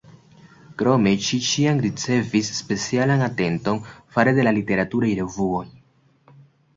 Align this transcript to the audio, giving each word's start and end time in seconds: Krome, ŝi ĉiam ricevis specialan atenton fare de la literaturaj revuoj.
Krome, 0.81 1.11
ŝi 1.25 1.37
ĉiam 1.47 1.81
ricevis 1.83 2.49
specialan 2.59 3.21
atenton 3.25 3.77
fare 4.15 4.33
de 4.39 4.47
la 4.49 4.55
literaturaj 4.57 5.11
revuoj. 5.21 5.63